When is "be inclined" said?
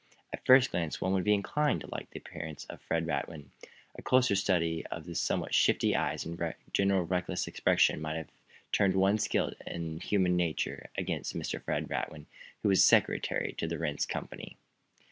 1.23-1.81